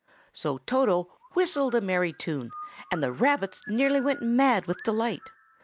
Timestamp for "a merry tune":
1.75-2.49